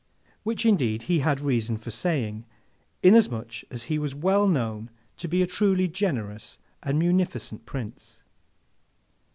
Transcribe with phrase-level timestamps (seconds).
[0.41, 2.43] Which indeed he had reason for saying,
[3.03, 8.23] inasmuch as he was well known to be a truly generous and munificent Prince.